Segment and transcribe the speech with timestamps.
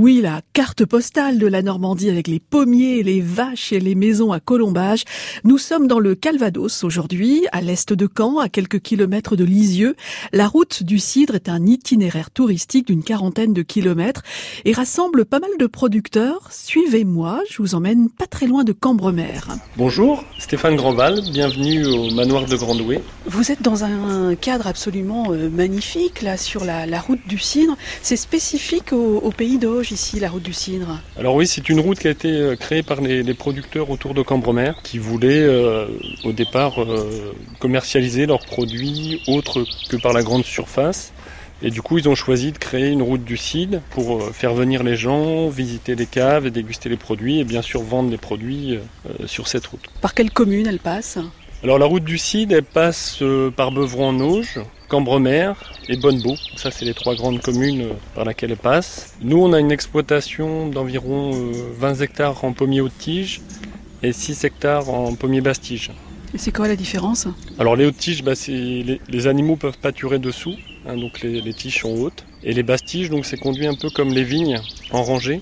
[0.00, 4.30] Oui, la carte postale de la Normandie avec les pommiers, les vaches et les maisons
[4.30, 5.02] à colombage.
[5.42, 9.96] Nous sommes dans le Calvados aujourd'hui, à l'est de Caen, à quelques kilomètres de Lisieux.
[10.32, 14.22] La route du cidre est un itinéraire touristique d'une quarantaine de kilomètres
[14.64, 16.46] et rassemble pas mal de producteurs.
[16.52, 19.40] Suivez-moi, je vous emmène pas très loin de Cambremer.
[19.76, 23.00] Bonjour, Stéphane Grandval, bienvenue au manoir de Grandoué.
[23.26, 27.76] Vous êtes dans un cadre absolument euh, magnifique, là, sur la, route du cidre.
[28.00, 31.98] C'est spécifique au, pays d'Auge ici, la route du cidre Alors oui, c'est une route
[31.98, 35.86] qui a été euh, créée par les, producteurs autour de Cambremer qui voulaient euh,
[36.24, 41.12] au départ euh, commercialiser leurs produits autres que par la grande surface.
[41.60, 44.84] Et du coup, ils ont choisi de créer une route du cidre pour faire venir
[44.84, 48.78] les gens, visiter les caves et déguster les produits et bien sûr vendre les produits
[49.26, 49.84] sur cette route.
[50.00, 51.18] Par quelle commune elle passe?
[51.64, 53.24] Alors la route du Cid, elle passe
[53.56, 55.52] par Beuvron-en-Auge, Cambremer
[55.88, 56.34] et Bonnebeau.
[56.56, 59.14] Ça, c'est les trois grandes communes euh, par lesquelles elle passe.
[59.22, 61.30] Nous, on a une exploitation d'environ
[61.78, 63.40] 20 euh, hectares en pommier haute tige
[64.02, 65.90] et 6 hectares en pommier basse tige.
[66.34, 67.26] Et c'est quoi la différence?
[67.58, 71.54] Alors les hautes tiges, bah, les, les, animaux peuvent pâturer dessous, hein, donc les, les,
[71.54, 72.24] tiges sont hautes.
[72.42, 75.40] Et les basses tiges, donc c'est conduit un peu comme les vignes en rangée.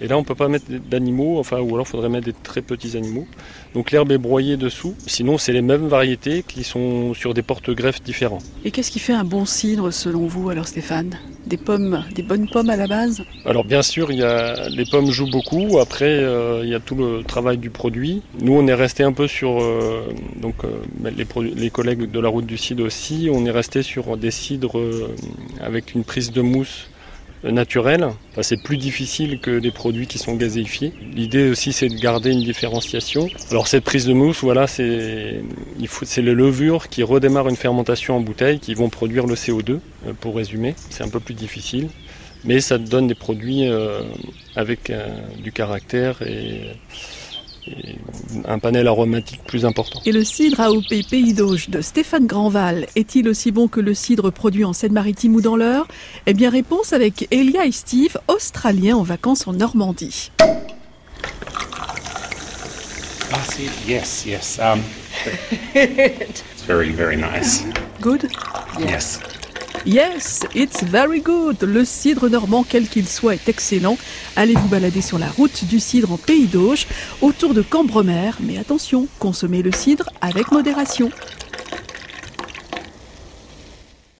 [0.00, 2.34] Et là, on ne peut pas mettre d'animaux, enfin, ou alors il faudrait mettre des
[2.34, 3.26] très petits animaux.
[3.74, 4.94] Donc l'herbe est broyée dessous.
[5.06, 8.40] Sinon, c'est les mêmes variétés qui sont sur des porte-greffes différents.
[8.64, 11.18] Et qu'est-ce qui fait un bon cidre selon vous, alors Stéphane?
[11.46, 13.22] Des pommes, des bonnes pommes à la base?
[13.46, 15.78] Alors bien sûr, il y a, les pommes jouent beaucoup.
[15.78, 18.22] Après, euh, il y a tout le travail du produit.
[18.40, 22.28] Nous, on est resté un peu sur, euh, donc euh, les, les, collègues de la
[22.28, 24.80] route du cidre aussi, on est resté sur des cidres
[25.60, 26.88] avec une prise de mousse
[27.50, 28.08] naturel.
[28.42, 30.92] c'est plus difficile que les produits qui sont gazéifiés.
[31.14, 33.28] L'idée aussi, c'est de garder une différenciation.
[33.50, 35.42] Alors cette prise de mousse, voilà, c'est
[36.02, 39.72] c'est les levures qui redémarrent une fermentation en bouteille, qui vont produire le CO2.
[40.06, 41.88] Euh, pour résumer, c'est un peu plus difficile,
[42.44, 44.02] mais ça donne des produits euh,
[44.54, 45.08] avec euh,
[45.42, 46.72] du caractère et
[48.44, 50.00] un panel aromatique plus important.
[50.04, 54.30] Et le cidre AOP Pays d'Auge de Stéphane Grandval est-il aussi bon que le cidre
[54.30, 55.86] produit en Seine-Maritime ou dans l'Eure?
[56.26, 60.30] Eh bien, réponse avec Elia et Steve, australiens en vacances en Normandie.
[63.32, 63.38] Ah,
[63.86, 64.58] yes, yes.
[64.60, 64.80] Um,
[65.74, 67.64] it's very, very nice.
[68.00, 68.28] Good?
[68.78, 69.20] Yes.
[69.86, 71.62] Yes, it's very good.
[71.62, 73.96] Le cidre normand, quel qu'il soit, est excellent.
[74.34, 76.88] Allez vous balader sur la route du cidre en Pays d'Auge,
[77.22, 78.32] autour de Cambremer.
[78.40, 81.12] Mais attention, consommez le cidre avec modération.